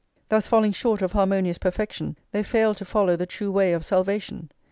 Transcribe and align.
Thus 0.29 0.47
falling 0.47 0.71
short 0.71 1.03
of 1.03 1.11
harmonious 1.11 1.57
[xvii] 1.57 1.61
perfection, 1.69 2.17
they 2.31 2.41
fail 2.41 2.73
to 2.73 2.83
follow 2.85 3.15
the 3.15 3.27
true 3.27 3.51
way 3.51 3.71
of 3.71 3.85
salvation. 3.85 4.49